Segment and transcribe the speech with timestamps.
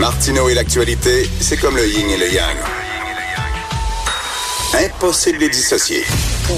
[0.00, 2.56] Martineau et l'actualité, c'est comme le yin et le yang.
[4.72, 6.06] Impossible de les dissocier.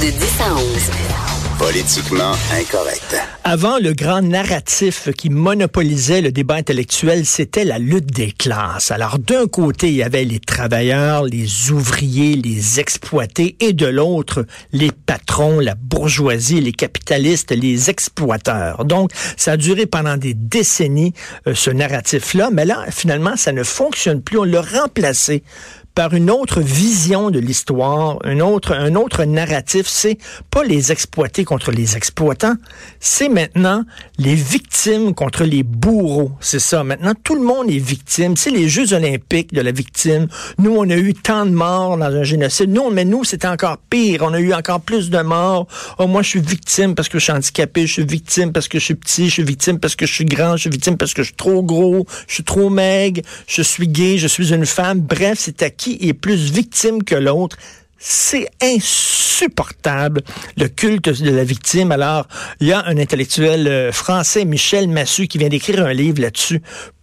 [0.00, 1.31] De 10 à 11.
[1.58, 3.16] Politiquement incorrect.
[3.44, 8.90] Avant, le grand narratif qui monopolisait le débat intellectuel, c'était la lutte des classes.
[8.90, 14.46] Alors, d'un côté, il y avait les travailleurs, les ouvriers, les exploités, et de l'autre,
[14.72, 18.84] les patrons, la bourgeoisie, les capitalistes, les exploiteurs.
[18.84, 21.12] Donc, ça a duré pendant des décennies,
[21.46, 24.38] euh, ce narratif-là, mais là, finalement, ça ne fonctionne plus.
[24.38, 25.42] On l'a remplacé
[25.94, 29.86] par une autre vision de l'histoire, un autre, un autre narratif.
[29.86, 30.18] C'est
[30.50, 32.54] pas les exploités contre les exploitants,
[33.00, 33.84] c'est maintenant
[34.18, 36.32] les victimes contre les bourreaux.
[36.40, 36.84] C'est ça.
[36.84, 38.36] Maintenant, tout le monde est victime.
[38.36, 40.28] C'est les Jeux olympiques de la victime.
[40.58, 42.70] Nous, on a eu tant de morts dans un génocide.
[42.70, 44.22] Nous, mais nous, c'était encore pire.
[44.22, 45.66] On a eu encore plus de morts.
[45.98, 47.86] Oh, moi, je suis victime parce que je suis handicapé.
[47.86, 49.26] Je suis victime parce que je suis petit.
[49.26, 50.56] Je suis victime parce que je suis grand.
[50.56, 52.06] Je suis victime parce que je suis trop gros.
[52.26, 53.22] Je suis trop maigre.
[53.46, 54.18] Je suis gay.
[54.18, 55.00] Je suis une femme.
[55.00, 57.56] Bref, c'est à qui est plus victime que l'autre.
[57.98, 60.22] C'est insupportable,
[60.56, 61.92] le culte de la victime.
[61.92, 62.26] Alors,
[62.60, 66.62] il y a un intellectuel euh, français, Michel Massu, qui vient d'écrire un livre là-dessus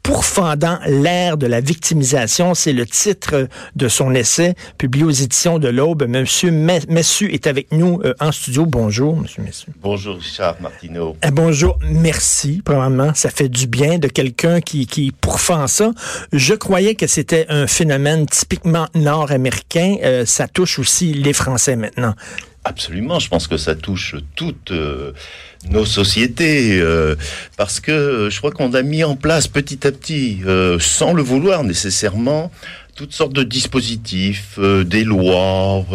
[0.10, 2.56] pourfendant l'ère de la victimisation.
[2.56, 6.08] C'est le titre de son essai publié aux éditions de l'Aube.
[6.08, 8.66] Monsieur Messu est avec nous euh, en studio.
[8.66, 9.68] Bonjour, Monsieur Messu.
[9.80, 11.16] Bonjour, Richard Martineau.
[11.24, 11.78] Eh, bonjour.
[11.88, 13.14] Merci, probablement.
[13.14, 15.92] Ça fait du bien de quelqu'un qui, qui pourfend ça.
[16.34, 19.98] Je croyais que c'était un phénomène typiquement nord-américain.
[20.02, 22.16] Euh, ça touche aussi les Français maintenant.
[22.66, 25.14] Absolument, je pense que ça touche toutes euh,
[25.70, 27.16] nos sociétés, euh,
[27.56, 31.24] parce que je crois qu'on a mis en place petit à petit, euh, sans le
[31.24, 32.52] vouloir nécessairement,
[32.96, 35.86] toutes sortes de dispositifs, des lois,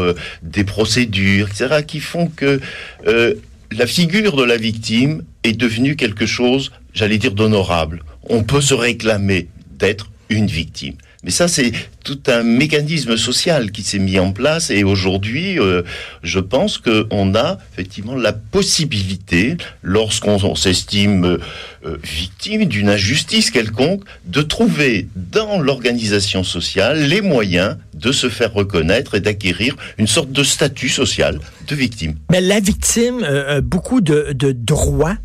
[0.42, 2.60] des procédures, etc., qui font que
[3.04, 8.02] la figure de la victime est devenue quelque chose, j'allais dire, d'honorable.
[8.30, 10.94] On peut se réclamer d'être une victime.
[11.24, 11.72] Mais ça, c'est
[12.04, 15.82] tout un mécanisme social qui s'est mis en place et aujourd'hui, euh,
[16.22, 24.42] je pense qu'on a effectivement la possibilité, lorsqu'on s'estime euh, victime d'une injustice quelconque, de
[24.42, 30.42] trouver dans l'organisation sociale les moyens de se faire reconnaître et d'acquérir une sorte de
[30.42, 32.16] statut social de victime.
[32.30, 35.16] Mais la victime euh, beaucoup de droits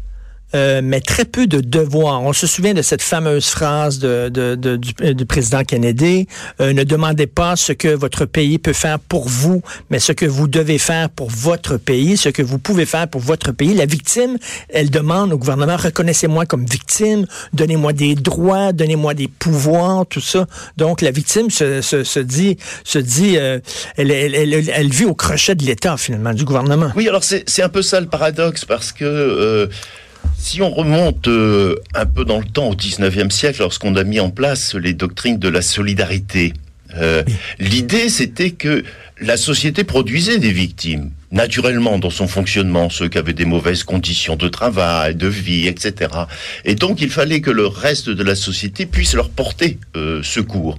[0.55, 2.23] euh, mais très peu de devoirs.
[2.23, 6.27] On se souvient de cette fameuse phrase de, de, de du, euh, du, président Kennedy,
[6.59, 9.61] euh, ne demandez pas ce que votre pays peut faire pour vous,
[9.91, 13.21] mais ce que vous devez faire pour votre pays, ce que vous pouvez faire pour
[13.21, 13.75] votre pays.
[13.75, 14.37] La victime,
[14.69, 20.47] elle demande au gouvernement, reconnaissez-moi comme victime, donnez-moi des droits, donnez-moi des pouvoirs, tout ça.
[20.77, 23.61] Donc la victime se, se, se dit, se dit elle,
[23.97, 26.91] elle, elle, elle, vit au crochet de l'État, finalement, du gouvernement.
[26.95, 29.69] Oui, alors c'est un peu ça le paradoxe, parce que...
[30.39, 34.21] Si on remonte euh, un peu dans le temps, au 19e siècle, lorsqu'on a mis
[34.21, 36.53] en place les doctrines de la solidarité,
[36.95, 37.23] euh,
[37.59, 38.85] l'idée c'était que
[39.19, 44.37] la société produisait des victimes, naturellement dans son fonctionnement, ceux qui avaient des mauvaises conditions
[44.37, 46.09] de travail, de vie, etc.
[46.63, 50.77] Et donc il fallait que le reste de la société puisse leur porter euh, secours.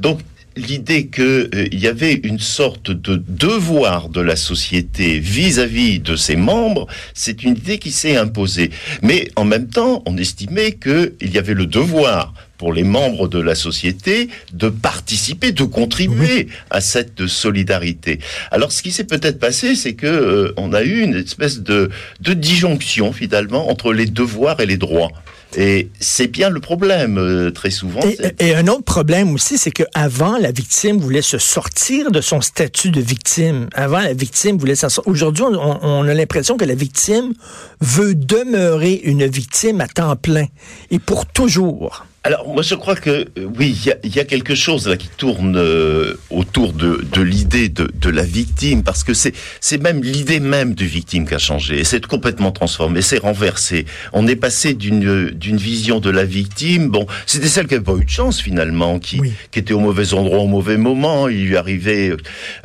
[0.00, 0.20] Donc
[0.56, 6.36] l'idée qu'il euh, y avait une sorte de devoir de la société vis-à-vis de ses
[6.36, 8.70] membres, c'est une idée qui s'est imposée.
[9.02, 13.40] Mais en même temps, on estimait qu'il y avait le devoir pour les membres de
[13.40, 18.20] la société de participer, de contribuer à cette solidarité.
[18.52, 21.90] Alors, ce qui s'est peut-être passé, c'est que euh, on a eu une espèce de,
[22.20, 25.10] de disjonction finalement entre les devoirs et les droits.
[25.56, 28.00] Et c'est bien le problème euh, très souvent.
[28.38, 32.40] Et, un autre problème aussi, c'est que avant la victime voulait se sortir de son
[32.40, 33.68] statut de victime.
[33.74, 35.12] Avant la victime voulait s'en sortir.
[35.12, 37.34] Aujourd'hui, on, on, a l'impression que la victime
[37.80, 40.46] veut demeurer une victime à temps plein
[40.90, 42.06] et pour toujours.
[42.24, 45.56] Alors moi je crois que euh, oui, il y, a, quelque chose là qui tourne
[45.56, 50.38] euh, autour de, de l'idée de, de, la victime, parce que c'est c'est même l'idée
[50.38, 53.86] même de victime qui a changé, et c'est complètement transformé, c'est renversé.
[54.12, 57.96] On est passé d'une d'une vision de la victime, bon, c'était celle qui n'avait pas
[57.96, 59.20] eu de chance finalement, qui
[59.50, 62.14] qui était au mauvais endroit au mauvais moment, il lui arrivait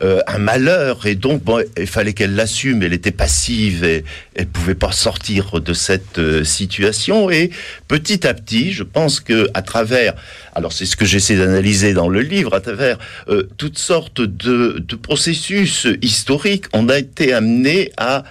[0.04, 4.04] euh, un malheur, et donc bon, il fallait qu'elle l'assume, elle était passive, et
[4.36, 7.50] elle pouvait pas sortir de cette situation, et
[7.88, 10.14] petit à petit, je pense que à travers,
[10.56, 12.98] alors c'est ce que j'essaie d'analyser dans le livre, à travers
[13.30, 18.24] euh, toutes sortes de, processus historiques, on a été amené à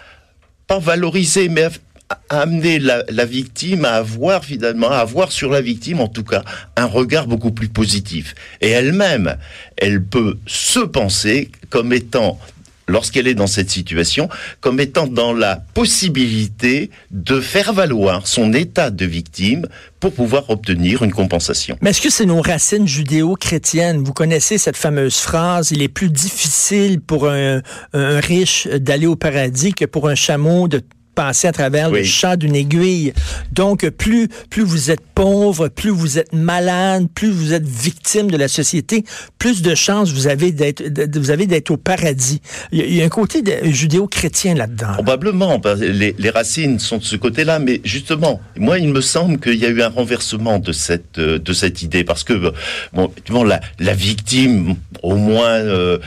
[0.67, 1.69] pas valoriser, mais
[2.09, 6.25] à, amener la, la, victime à avoir finalement, à avoir sur la victime en tout
[6.25, 6.45] cas
[6.77, 8.35] un regard beaucoup plus positif.
[8.61, 9.37] Et elle-même,
[9.77, 12.39] elle peut se penser comme étant
[12.89, 14.29] lorsqu'elle est dans cette situation,
[14.61, 19.67] comme étant dans la possibilité de faire valoir son état de victime
[20.01, 21.77] pour pouvoir obtenir une compensation.
[21.81, 24.03] Mais est-ce que c'est nos racines judéo-chrétiennes?
[24.03, 27.61] Vous connaissez cette fameuse phrase, il est plus difficile pour un,
[27.93, 30.83] un riche d'aller au paradis que pour un chameau de
[31.17, 33.13] passer à travers le chat d'une aiguille.
[33.51, 38.37] Donc, plus, plus vous êtes pauvre, plus vous êtes malade, plus vous êtes victime de
[38.37, 39.05] la société,
[39.39, 40.83] plus de chances vous avez d'être,
[41.19, 42.41] vous avez d'être au paradis.
[42.71, 44.93] Il y, a, un côté judéo-chrétien là-dedans.
[44.93, 45.61] Probablement.
[45.79, 49.65] Les, les, racines sont de ce côté-là, mais justement, moi, il me semble qu'il y
[49.65, 52.53] a eu un renversement de cette, de cette idée parce que,
[52.93, 53.11] bon,
[53.45, 55.99] la, la victime, au moins, euh,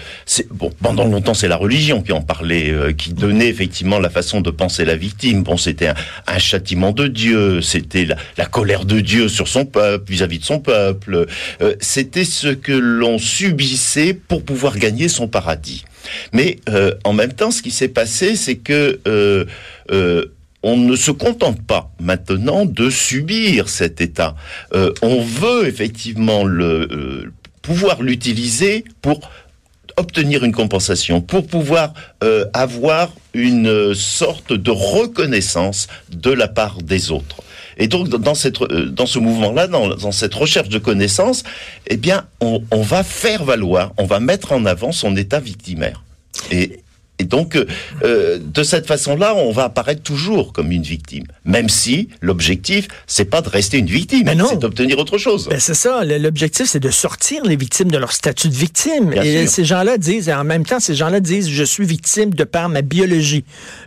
[0.51, 4.41] bon, pendant longtemps, c'est la religion qui en parlait, euh, qui donnait effectivement la façon
[4.41, 5.44] de penser la victime.
[5.44, 5.88] Bon, c'était
[6.28, 8.07] un, châtiment de Dieu, c'était
[8.38, 11.25] la, colère de Dieu sur son peuple, vis-à-vis de son peuple.
[11.62, 15.86] Euh, c'était ce que l'on subissait pour pouvoir gagner son paradis.
[16.34, 19.46] Mais euh, en même temps, ce qui s'est passé, c'est que euh,
[20.62, 24.36] on ne se contente pas maintenant de subir cet état.
[25.01, 27.31] on veut effectivement le
[27.62, 29.22] pouvoir l'utiliser pour
[29.96, 31.94] obtenir une compensation, pour pouvoir
[32.54, 37.37] avoir une sorte de reconnaissance de la part des autres.
[37.77, 41.43] Et donc dans cette euh, dans ce mouvement-là, dans, dans, cette recherche de connaissance,
[41.87, 46.03] eh bien, on, on, va faire valoir, on va mettre en avant son état victimaire.
[46.51, 46.78] Et
[47.19, 47.66] et donc, euh,
[48.04, 53.25] euh, de cette façon-là, on va apparaître toujours comme une victime, même si l'objectif, c'est
[53.25, 55.50] pas de rester une victime, c'est d'obtenir autre chose.
[55.50, 56.06] Ben c'est ça.
[56.06, 59.12] L'objectif, c'est de sortir les victimes de leur statut de victime.
[59.13, 62.45] et ces gens-là disent, et en même temps, ces gens-là disent, je suis victime de
[62.45, 63.44] par ma biologie,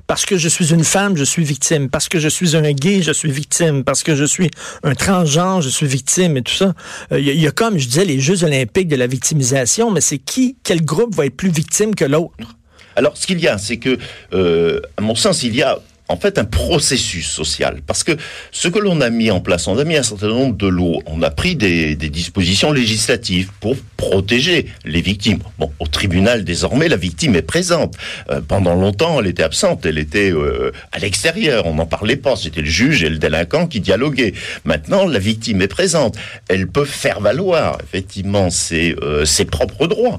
[0.06, 3.00] parce que je suis une femme, je suis victime, parce que je suis un gay,
[3.00, 4.50] je suis victime, parce que je suis
[4.82, 6.74] un transgenre, je suis victime, et tout ça.
[7.10, 10.02] Il euh, y, y, a comme, je disais, les Jeux olympiques de la victimisation, mais
[10.02, 12.56] c'est qui, quel groupe va être plus victime que l'autre?
[12.96, 13.98] Alors, ce qu'il y a, c'est que,
[14.32, 15.78] euh, à mon sens, il y a
[16.08, 17.80] en fait un processus social.
[17.86, 18.12] Parce que
[18.50, 20.98] ce que l'on a mis en place, on a mis un certain nombre de lois,
[21.06, 25.38] on a pris des, dispositions législatives pour protéger les victimes.
[25.58, 27.94] Bon, au tribunal, désormais, la victime est présente.
[28.30, 32.36] Euh, pendant longtemps, elle était absente, elle était euh, à l'extérieur, on n'en parlait pas,
[32.36, 34.34] c'était le juge et le délinquant qui dialoguaient.
[34.64, 36.16] Maintenant, la victime est présente,
[36.48, 40.18] elle peut faire valoir, effectivement, ses, euh, ses propres droits.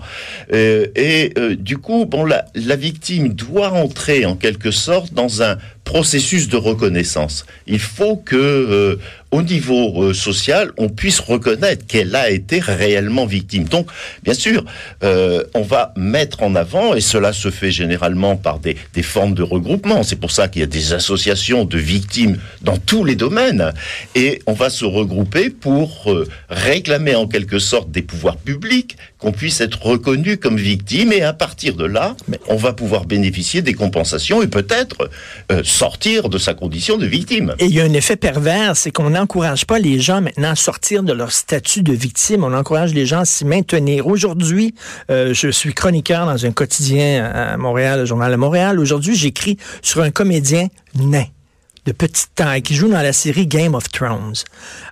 [0.51, 6.57] et du coup, bon, la victime doit entrer, en quelque sorte, dans un processus de
[6.57, 7.45] reconnaissance.
[7.68, 8.95] Il faut que euh,
[9.33, 13.63] au niveau euh, social, on puisse reconnaître qu'elle a été réellement victime.
[13.63, 13.88] Donc,
[14.21, 14.63] bien sûr,
[15.03, 19.33] euh, on va mettre en avant, et cela se fait généralement par des, des formes
[19.33, 20.03] de regroupement.
[20.03, 23.74] C'est pour ça qu'il y a des associations de victimes dans tous les domaines,
[24.13, 29.31] et on va se regrouper pour euh, réclamer en quelque sorte des pouvoirs publics qu'on
[29.31, 32.15] puisse être reconnu comme victime, et à partir de là,
[32.50, 35.09] on va pouvoir bénéficier des compensations et peut-être
[35.63, 37.56] sortir de sa condition de victime.
[37.57, 40.51] Et il y a un effet pervers, c'est qu'on a n'encourage pas les gens maintenant
[40.51, 42.43] à sortir de leur statut de victime.
[42.43, 44.05] On encourage les gens à s'y maintenir.
[44.05, 44.75] Aujourd'hui,
[45.09, 48.81] euh, je suis chroniqueur dans un quotidien à Montréal, le Journal de Montréal.
[48.81, 51.23] Aujourd'hui, j'écris sur un comédien nain
[51.85, 54.35] de petite taille qui joue dans la série Game of Thrones.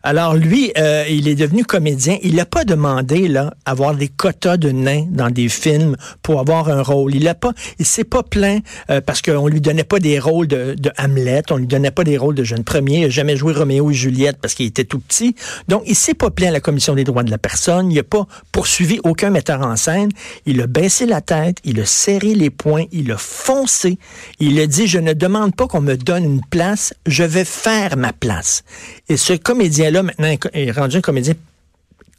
[0.03, 2.17] Alors lui, euh, il est devenu comédien.
[2.21, 6.69] Il n'a pas demandé là avoir des quotas de nains dans des films pour avoir
[6.69, 7.15] un rôle.
[7.15, 10.47] Il a pas, il s'est pas plaint euh, parce qu'on lui donnait pas des rôles
[10.47, 12.97] de, de, Hamlet, on lui donnait pas des rôles de jeune premier.
[12.97, 15.35] Il n'a jamais joué Roméo et Juliette parce qu'il était tout petit.
[15.67, 17.89] Donc il s'est pas plaint à la commission des droits de la personne.
[17.91, 20.09] Il n'a pas poursuivi aucun metteur en scène.
[20.45, 23.97] Il a baissé la tête, il a serré les poings, il a foncé.
[24.39, 27.97] Il a dit je ne demande pas qu'on me donne une place je vais faire
[27.97, 28.63] ma place.
[29.09, 31.35] Et ce comédien-là, maintenant, est rendu un comédien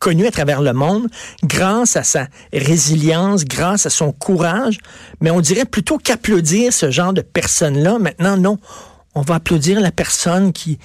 [0.03, 1.07] connu à travers le monde
[1.45, 4.79] grâce à sa résilience, grâce à son courage.
[5.21, 7.99] Mais on dirait plutôt qu'applaudir ce genre de personne-là.
[7.99, 8.59] Maintenant, non.
[9.15, 10.79] On va applaudir la personne qui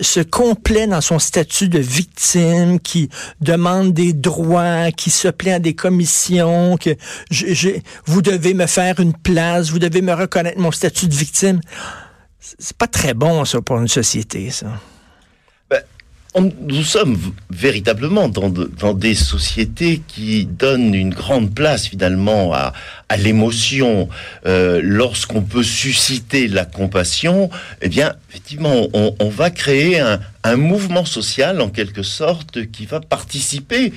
[0.00, 3.10] se complaît dans son statut de victime, qui
[3.40, 6.96] demande des droits, qui se plaint à des commissions, que
[8.06, 11.60] vous devez me faire une place, vous devez me reconnaître mon statut de victime
[12.40, 14.66] c'est pas très bon, ça, pour une société, ça.
[15.68, 15.82] Ben,
[16.36, 17.18] nous sommes
[17.50, 22.72] véritablement dans, dans, des sociétés qui donnent une grande place finalement à,
[23.08, 24.08] à l'émotion.
[24.46, 27.50] Euh, Lorsqu'on peut susciter la compassion,
[27.82, 32.86] eh bien, effectivement, on, on va créer un, un, mouvement social en quelque sorte qui
[32.86, 33.92] va participer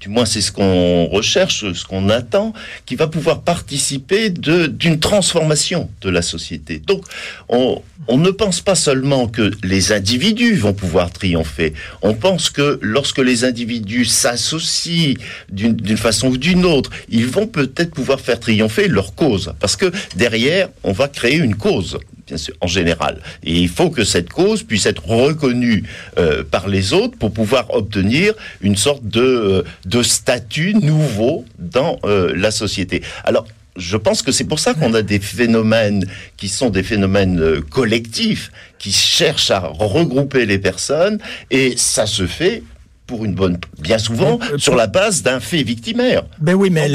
[0.00, 2.52] du moins c'est ce qu'on recherche, ce qu'on attend,
[2.84, 6.78] qui va pouvoir participer d'une transformation de la société.
[6.78, 7.04] Donc
[7.48, 13.18] on, ne pense pas seulement que les individus vont pouvoir triompher, on pense que lorsque
[13.18, 15.14] les individus s'associent
[15.50, 19.92] d'une façon ou d'une autre, ils vont peut-être pouvoir faire triompher leur cause, parce que
[20.16, 23.20] derrière, on va créer une cause bien sûr, en général.
[23.44, 25.84] Et il faut que cette cause puisse être reconnue
[26.18, 31.98] euh, par les autres pour pouvoir obtenir une sorte de, euh, de statut nouveau dans
[32.04, 33.02] euh, la société.
[33.24, 36.06] Alors, je pense que c'est pour ça qu'on a des phénomènes
[36.38, 41.18] qui sont des phénomènes collectifs, qui cherchent à regrouper les personnes,
[41.50, 42.62] et ça se fait
[43.06, 46.24] pour une bonne, bien souvent, euh, sur la base d'un fait victimaire.
[46.40, 46.88] Ben oui, mais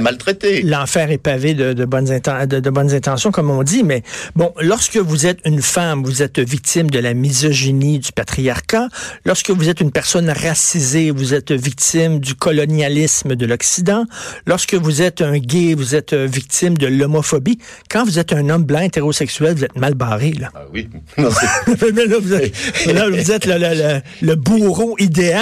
[0.00, 0.62] maltraité.
[0.62, 3.82] L'enfer est pavé de, de bonnes de, de, bonnes intentions, comme on dit.
[3.84, 4.02] Mais
[4.34, 8.88] bon, lorsque vous êtes une femme, vous êtes victime de la misogynie, du patriarcat.
[9.26, 14.06] Lorsque vous êtes une personne racisée, vous êtes victime du colonialisme de l'Occident.
[14.46, 17.58] Lorsque vous êtes un gay, vous êtes victime de l'homophobie.
[17.90, 20.50] Quand vous êtes un homme blanc hétérosexuel, vous êtes mal barré là.
[20.54, 20.88] Ah oui.
[21.18, 22.54] mais là, vous êtes,
[22.86, 25.41] là, vous êtes le, le, le bourreau idéal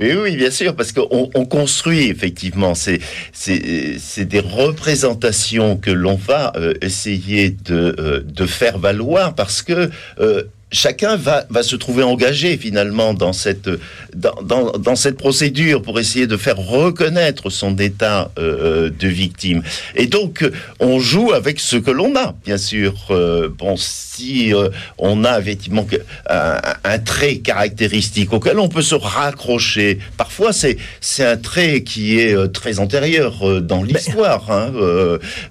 [0.00, 3.00] oui, bien sûr, parce qu'on on construit effectivement, c'est
[3.32, 9.90] c'est des représentations que l'on va euh, essayer de, euh, de faire valoir parce que
[10.18, 13.68] euh, chacun va, va se trouver engagé finalement dans cette,
[14.14, 19.62] dans, dans, dans cette procédure pour essayer de faire reconnaître son état euh, de victime.
[19.94, 20.44] Et donc,
[20.80, 22.94] on joue avec ce que l'on a, bien sûr.
[23.10, 25.86] Euh, bon, si euh, on a effectivement
[26.28, 32.18] un, un, trait caractéristique auquel on peut se raccrocher, parfois c'est c'est un trait qui
[32.18, 34.50] est très antérieur dans l'histoire.
[34.50, 34.72] Hein,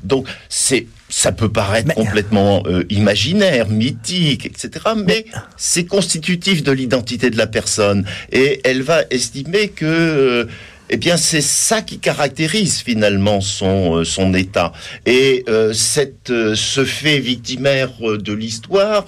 [0.03, 4.85] donc, c'est ça peut paraître complètement euh, imaginaire, mythique, etc.
[4.95, 5.25] Mais,
[5.57, 8.05] c'est constitutif de l'identité de la personne.
[8.31, 9.85] Et elle va estimer que...
[9.85, 10.45] Euh,
[10.93, 14.73] eh bien, c'est ça qui caractérise finalement son euh, son état.
[15.05, 19.05] Et cette ce fait victimaire de l'histoire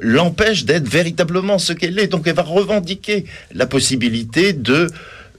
[0.00, 2.06] l'empêche d'être véritablement ce qu'elle est.
[2.06, 4.86] Donc, elle va revendiquer la possibilité de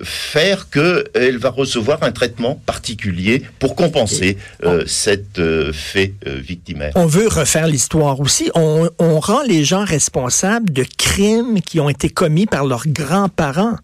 [0.01, 6.91] faire qu'elle va recevoir un traitement particulier pour compenser euh, cet euh, fait euh, victimaire.
[6.95, 8.49] On veut refaire l'histoire aussi.
[8.55, 13.75] On, on, rend les gens responsables de crimes qui ont été commis par leurs grands-parents.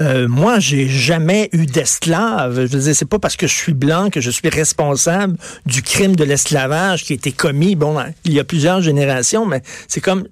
[0.00, 2.66] Euh, moi, j'ai jamais eu d'esclave.
[2.66, 5.82] Je veux dire, c'est pas parce que je suis blanc que je suis responsable du
[5.82, 10.00] crime de l'esclavage qui a été commis, bon, il y a plusieurs générations, mais c'est
[10.00, 10.26] comme,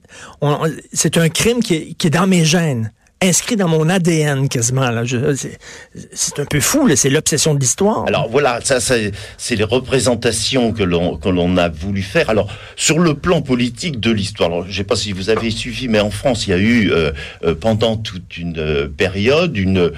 [0.92, 2.92] c'est un crime qui est, qui est dans mes gènes
[3.28, 4.90] inscrit dans mon ADN quasiment.
[4.90, 5.02] Là.
[6.12, 8.04] c'est, un peu fou, c'est l'obsession de l'histoire.
[8.06, 12.30] Alors voilà, ça, c'est les représentations que l'on, que l'on a voulu faire.
[12.30, 15.50] Alors sur le plan politique de l'histoire, alors, je ne sais pas si vous avez
[15.50, 17.12] suivi, mais en France, il y a eu euh,
[17.44, 19.92] euh, pendant toute une euh, période une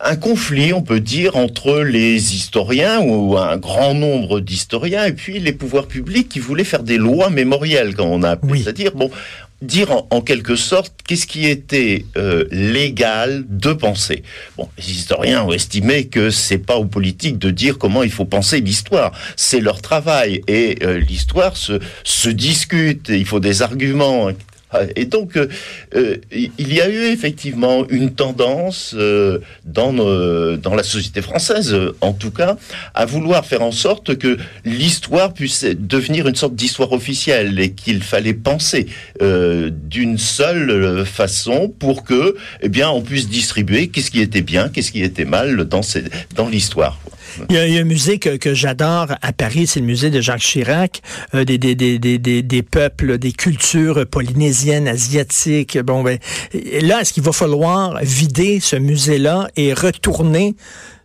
[0.00, 5.38] un conflit, on peut dire, entre les historiens ou un grand nombre d'historiens et puis
[5.38, 8.62] les pouvoirs publics qui voulaient faire des lois mémorielles, quand on a appelé.
[8.62, 9.10] C'est-à-dire, bon,
[9.62, 14.22] dire en, quelque sorte qu'est-ce qui était euh, légal de penser.
[14.56, 18.24] Bon, les historiens ont estimé que c'est pas aux politiques de dire comment il faut
[18.24, 24.30] penser l'histoire, c'est leur travail et euh, l'histoire se, se discute, il faut des arguments,
[24.96, 25.48] et donc, euh,
[25.94, 32.12] euh, il y a eu effectivement une tendance euh, dans, dans la société française, en
[32.12, 32.56] tout cas,
[32.94, 38.02] à vouloir faire en sorte que l'histoire puisse devenir une sorte d'histoire officielle et qu'il
[38.02, 38.86] fallait penser
[39.20, 44.92] d'une seule façon pour que, eh bien, on puisse distribuer qu'est-ce qui était bien, qu'est-ce
[44.92, 46.98] qui était mal dans l'histoire.
[47.50, 51.02] Il y, a, un musée que, j'adore à Paris, c'est le musée de Jacques Chirac,
[51.34, 55.78] euh, des, des, des, des, des, peuples, des cultures polynésiennes, asiatiques.
[55.78, 56.18] Bon, ben,
[56.80, 60.54] là, est-ce qu'il va falloir vider ce musée-là et retourner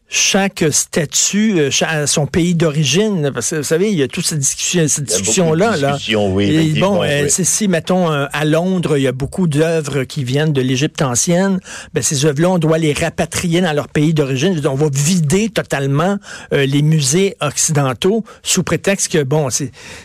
[0.09, 4.25] chaque statut euh, à son pays d'origine parce que vous savez il y a toute
[4.25, 5.77] cette discussion cette discussion là.
[5.77, 5.97] là
[6.31, 10.51] oui, bon euh, si mettons euh, à Londres il y a beaucoup d'œuvres qui viennent
[10.51, 11.59] de l'Égypte ancienne
[11.93, 14.59] ben ces œuvres là on doit les rapatrier dans leur pays d'origine.
[14.65, 16.17] On va vider totalement
[16.51, 19.49] les musées occidentaux sous prétexte que bon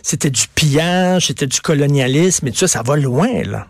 [0.02, 3.68] c'était du pillage c'était du colonialisme et tout ça ça va loin là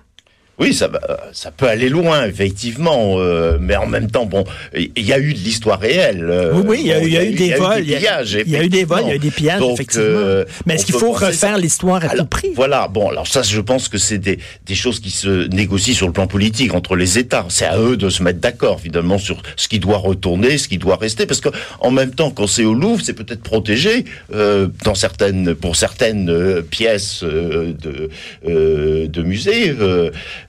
[0.58, 0.88] oui, ça,
[1.32, 4.44] ça peut aller loin, effectivement, euh, mais en même temps, bon,
[4.74, 6.26] il y a eu de l'histoire réelle.
[6.30, 9.02] Euh, oui, oui, il y, a, eu des vols, il y, a eu des vols,
[9.02, 10.04] il y a eu des pillages, effectivement.
[10.06, 12.52] Euh, mais est-ce qu'il faut refaire l'histoire à tout prix?
[12.54, 16.06] Voilà, bon, alors ça, je pense que c'est des, des choses qui se négocient sur
[16.06, 17.46] le plan politique entre les États.
[17.48, 20.78] C'est à eux de se mettre d'accord, finalement, sur ce qui doit retourner, ce qui
[20.78, 21.48] doit rester, parce que
[21.80, 27.24] en même temps, quand c'est au Louvre, c'est peut-être protégé dans certaines, pour certaines pièces
[27.24, 28.08] de
[28.44, 29.74] de musées.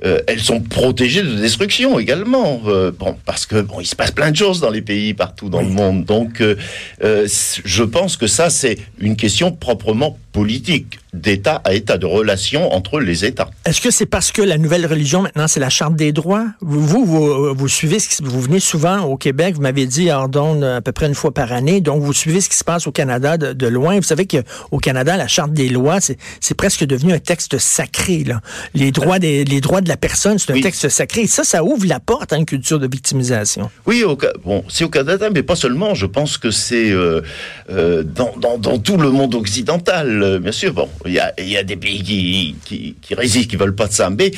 [0.02, 2.62] Elles sont protégées de destruction également.
[2.98, 5.62] bon, parce que bon, il se passe plein de choses dans les pays partout dans
[5.62, 6.06] le monde.
[6.06, 6.44] Donc,
[7.02, 13.00] je pense que ça, c'est une question proprement politique d'État à État, de relations entre
[13.00, 13.50] les États.
[13.64, 16.46] Est-ce que c'est parce que la nouvelle religion maintenant, c'est la Charte des droits?
[16.60, 20.62] Vous, vous, vous, suivez, ce qui, vous venez souvent au Québec, vous m'avez dit Ordonne
[20.62, 22.92] à peu près une fois par année, donc vous suivez ce qui se passe au
[22.92, 23.96] Canada de, loin.
[23.96, 28.26] Vous savez qu'au Canada, la Charte des lois, c'est presque devenu un texte sacré.
[28.26, 28.42] Là.
[28.74, 31.28] Les, droits des, les droits de la personne, c'est un texte sacré.
[31.28, 33.72] ça, ça ouvre la porte à une culture de victimisation.
[33.86, 35.94] Oui, au, bon, c'est au Canada, mais pas seulement.
[35.96, 37.22] Je pense que c'est euh,
[37.70, 41.58] euh, dans, dans, dans tout le monde occidental bien sûr, bon, il y a, y
[41.58, 44.10] a, des pays qui, qui, qui, résistent, qui veulent pas de ça.
[44.10, 44.32] Mais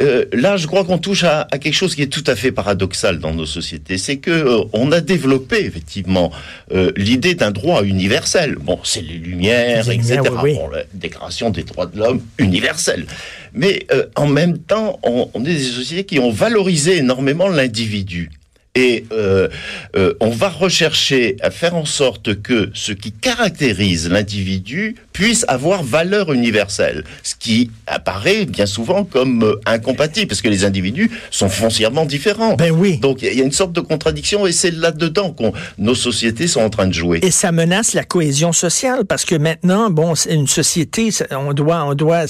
[0.00, 2.52] euh, là, je crois qu'on touche à, à, quelque chose qui est tout à fait
[2.52, 3.98] paradoxal dans nos sociétés.
[3.98, 6.30] C'est que euh, on a développé effectivement
[6.72, 8.56] euh, l'idée d'un droit universel.
[8.56, 10.20] Bon, c'est les Lumières, etc.
[10.30, 13.06] Bon, la Déclaration des droits de l'homme universelle.
[13.54, 18.30] Mais en même temps, on, on est des sociétés qui ont valorisé énormément l'individu.
[18.78, 19.48] Et euh,
[19.96, 25.82] euh, on va rechercher à faire en sorte que ce qui caractérise l'individu puisse avoir
[25.82, 31.48] valeur universelle, ce qui apparaît bien souvent comme euh, incompatible, parce que les individus sont
[31.48, 32.54] foncièrement différents.
[32.54, 32.98] Ben oui.
[32.98, 35.42] Donc il y a une sorte de contradiction, et c'est là-dedans que
[35.78, 37.18] nos sociétés sont en train de jouer.
[37.22, 41.94] Et ça menace la cohésion sociale, parce que maintenant, bon, une société, on doit, on
[41.94, 42.26] doit,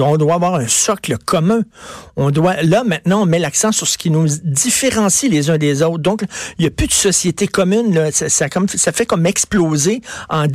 [0.00, 1.60] on doit avoir un socle commun.
[2.16, 5.73] On doit, là maintenant, on met l'accent sur ce qui nous différencie les uns des
[5.82, 6.02] autres.
[6.02, 6.22] Donc,
[6.58, 8.10] il n'y a plus de société commune.
[8.10, 10.46] Ça, comme, ça fait comme exploser en,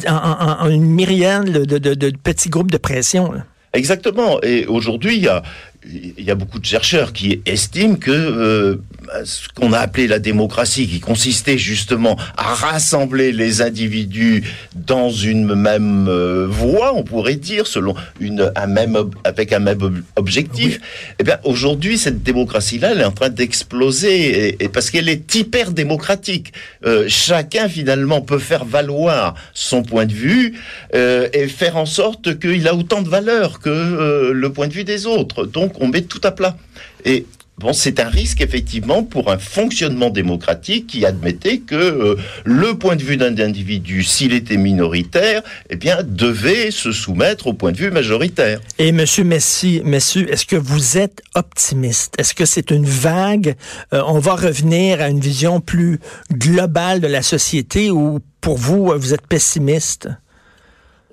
[0.69, 3.33] une myriade de, petits groupes de pression.
[3.73, 4.41] Exactement.
[4.41, 5.43] Et aujourd'hui, il y a,
[5.85, 8.75] il y a beaucoup de chercheurs qui estiment que euh,
[9.23, 14.43] ce qu'on a appelé la démocratie, qui consistait justement à rassembler les individus
[14.75, 20.03] dans une même euh, voie, on pourrait dire, selon une, un même avec un même
[20.15, 20.79] objectif.
[21.17, 25.71] Eh bien, aujourd'hui, cette démocratie-là, elle est en train d'exploser, et, parce qu'elle est hyper
[25.71, 26.51] démocratique.
[26.85, 30.59] Euh, chacun finalement peut faire valoir son point de vue
[30.93, 34.83] euh, et faire en sorte qu'il a autant de valeur que le point de vue
[34.83, 35.45] des autres.
[35.45, 36.57] Donc, on met tout à plat.
[37.05, 37.25] Et
[37.59, 42.95] Bon, c'est un risque effectivement pour un fonctionnement démocratique qui admettait que euh, le point
[42.95, 47.77] de vue d'un individu, s'il était minoritaire, eh bien, devait se soumettre au point de
[47.77, 48.61] vue majoritaire.
[48.77, 52.15] Et Monsieur Messi, Monsieur, est-ce que vous êtes optimiste?
[52.17, 53.55] Est-ce que c'est une vague?
[53.93, 55.99] Euh, On va revenir à une vision plus
[56.31, 60.07] globale de la société ou pour vous, vous êtes pessimiste?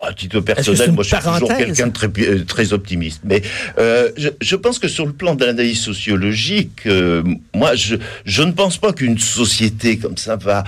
[0.01, 3.21] À titre personnel, moi, je suis toujours quelqu'un de très, euh, très optimiste.
[3.25, 3.43] Mais
[3.79, 7.23] euh, je, je, pense que sur le plan de l'analyse sociologique, euh,
[7.55, 10.65] moi, je, je ne pense pas qu'une société comme ça va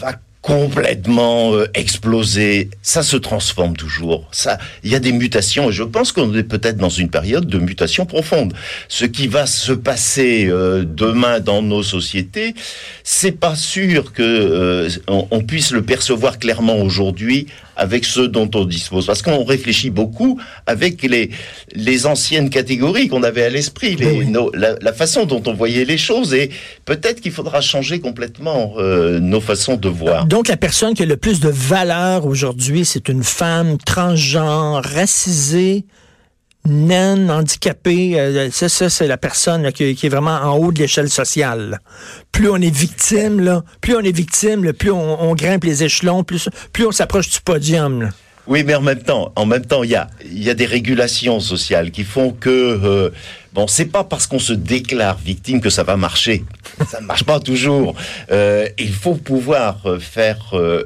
[0.00, 0.12] va
[0.44, 2.68] complètement euh, explosé.
[2.82, 4.28] Ça se transforme toujours.
[4.30, 7.46] Ça, il y a des mutations et je pense qu'on est peut-être dans une période
[7.46, 8.52] de mutation profonde.
[8.88, 12.54] Ce qui va se passer euh, demain dans nos sociétés,
[13.04, 18.50] c'est pas sûr que euh, on, on, puisse le percevoir clairement aujourd'hui avec ceux dont
[18.54, 19.06] on dispose.
[19.06, 21.30] Parce qu'on réfléchit beaucoup avec les,
[21.74, 24.32] les anciennes catégories qu'on avait à l'esprit, oui.
[24.54, 26.34] la, la, façon dont on voyait les choses.
[26.34, 26.50] Et
[26.84, 30.26] peut-être qu'il faudra changer complètement euh, nos façons de voir.
[30.34, 35.84] Donc la personne qui a le plus de valeur aujourd'hui, c'est une femme transgenre, racisée,
[36.66, 41.78] naine, handicapée, euh, ça, c'est la personne qui, est vraiment en haut de l'échelle sociale.
[42.32, 46.48] Plus on est victime, là, plus on est victime, plus on, grimpe les échelons, plus,
[46.84, 48.10] on s'approche du podium.
[48.48, 51.38] Oui, mais en même temps, en même temps, il y a, y a des régulations
[51.38, 53.10] sociales qui font que euh,
[53.54, 56.44] bon, c'est pas parce qu'on se déclare victime que ça va marcher.
[56.90, 57.94] Ça ne marche pas toujours.
[58.32, 60.82] Euh, il faut pouvoir faire euh,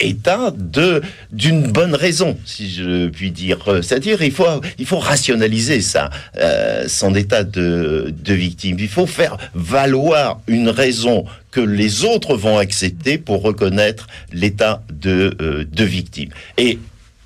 [0.00, 3.58] état de d'une bonne raison, si je puis dire.
[3.82, 4.46] C'est-à-dire, il faut
[4.78, 8.76] il faut rationaliser ça, euh, son état de de victime.
[8.80, 15.36] Il faut faire valoir une raison que les autres vont accepter pour reconnaître l'état de,
[15.40, 16.30] euh, de victime.
[16.56, 16.78] Et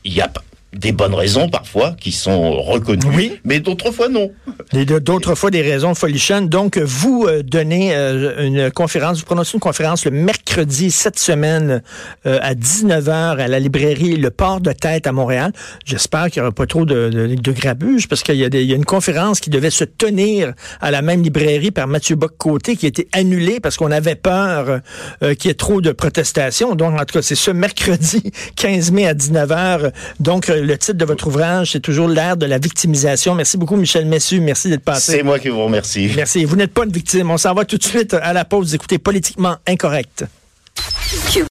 [0.05, 0.31] il y a
[0.75, 3.41] des bonnes raisons parfois qui sont reconnues, oui.
[3.45, 4.31] mais d'autres fois non.
[4.73, 6.49] D'autres fois des raisons folichonnes.
[6.49, 11.83] Donc, vous euh, donnez euh, une conférence, vous prononcez une conférence le mercredi cette semaine
[12.27, 15.53] euh, à 19h à la librairie Le Port de Tête à Montréal.
[15.85, 18.77] J'espère qu'il n'y aura pas trop de, de, de grabuge parce qu'il y, y, a
[18.77, 22.89] une conférence qui devait se tenir à la même librairie par Mathieu Bock-Côté qui a
[22.89, 24.81] été annulée parce qu'on avait peur
[25.21, 26.75] qu'il y ait trop de protestations.
[26.75, 29.93] Donc, en tout cas, c'est ce mercredi 15 mai à 19h.
[30.21, 33.35] Donc, le titre de votre ouvrage, c'est toujours l'ère de la victimisation.
[33.35, 34.41] Merci beaucoup, Michel Messu.
[34.41, 35.13] Merci d'être passé.
[35.13, 36.11] C'est moi qui vous remercie.
[36.17, 36.45] Merci.
[36.45, 37.31] Vous n'êtes pas une victime.
[37.31, 38.75] On s'en va tout de suite à la pause.
[38.75, 40.25] Écoutez Politiquement Incorrect.